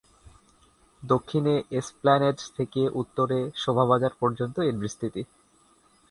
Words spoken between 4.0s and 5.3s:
পর্যন্ত এর বিস্তৃতি।